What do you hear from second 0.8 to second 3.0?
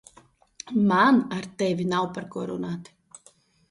Man ar tevi nav par ko runāt.